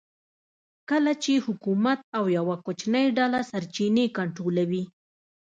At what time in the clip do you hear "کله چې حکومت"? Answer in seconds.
0.89-1.99